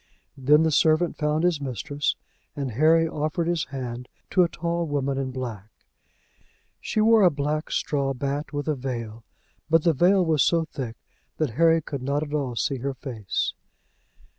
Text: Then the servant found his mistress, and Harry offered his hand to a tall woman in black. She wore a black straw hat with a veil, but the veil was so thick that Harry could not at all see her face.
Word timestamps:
Then 0.35 0.63
the 0.63 0.71
servant 0.71 1.15
found 1.19 1.43
his 1.43 1.61
mistress, 1.61 2.15
and 2.55 2.71
Harry 2.71 3.07
offered 3.07 3.45
his 3.47 3.65
hand 3.65 4.09
to 4.31 4.41
a 4.41 4.49
tall 4.49 4.87
woman 4.87 5.19
in 5.19 5.29
black. 5.29 5.69
She 6.79 6.99
wore 6.99 7.21
a 7.21 7.29
black 7.29 7.69
straw 7.69 8.11
hat 8.19 8.51
with 8.51 8.67
a 8.67 8.73
veil, 8.73 9.23
but 9.69 9.83
the 9.83 9.93
veil 9.93 10.25
was 10.25 10.41
so 10.41 10.65
thick 10.65 10.95
that 11.37 11.51
Harry 11.51 11.83
could 11.83 12.01
not 12.01 12.23
at 12.23 12.33
all 12.33 12.55
see 12.55 12.77
her 12.79 12.95
face. 12.95 13.53